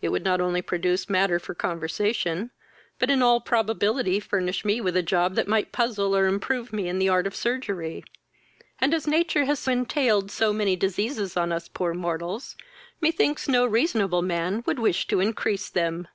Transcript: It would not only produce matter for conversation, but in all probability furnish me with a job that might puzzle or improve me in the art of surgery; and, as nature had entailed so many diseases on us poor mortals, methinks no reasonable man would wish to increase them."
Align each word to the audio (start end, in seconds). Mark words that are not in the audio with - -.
It 0.00 0.08
would 0.08 0.24
not 0.24 0.40
only 0.40 0.62
produce 0.62 1.10
matter 1.10 1.38
for 1.38 1.54
conversation, 1.54 2.50
but 2.98 3.10
in 3.10 3.20
all 3.20 3.42
probability 3.42 4.18
furnish 4.20 4.64
me 4.64 4.80
with 4.80 4.96
a 4.96 5.02
job 5.02 5.34
that 5.34 5.48
might 5.48 5.70
puzzle 5.70 6.16
or 6.16 6.24
improve 6.26 6.72
me 6.72 6.88
in 6.88 6.98
the 6.98 7.10
art 7.10 7.26
of 7.26 7.36
surgery; 7.36 8.02
and, 8.80 8.94
as 8.94 9.06
nature 9.06 9.44
had 9.44 9.58
entailed 9.66 10.30
so 10.30 10.50
many 10.54 10.76
diseases 10.76 11.36
on 11.36 11.52
us 11.52 11.68
poor 11.68 11.92
mortals, 11.92 12.56
methinks 13.02 13.48
no 13.48 13.66
reasonable 13.66 14.22
man 14.22 14.62
would 14.64 14.78
wish 14.78 15.06
to 15.08 15.20
increase 15.20 15.68
them." 15.68 16.08